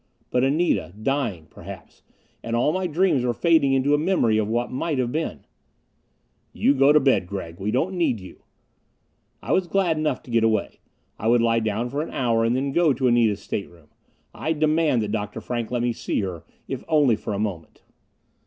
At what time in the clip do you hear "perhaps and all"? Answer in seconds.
1.51-2.73